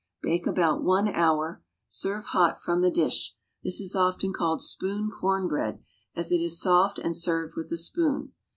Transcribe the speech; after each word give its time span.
Bake 0.23 0.47
about 0.47 0.83
one 0.83 1.07
hour. 1.07 1.61
Serve 1.87 2.25
hot 2.25 2.59
from 2.59 2.81
the 2.81 2.89
dish. 2.89 3.35
This 3.63 3.79
is 3.79 3.95
often 3.95 4.33
called 4.33 4.63
spoon 4.63 5.11
corn 5.11 5.47
bread, 5.47 5.79
as 6.15 6.31
it 6.31 6.41
is 6.41 6.59
soft 6.59 6.97
and 6.97 7.15
served 7.15 7.53
with 7.55 7.71
a 7.71 7.77
spoon. 7.77 8.33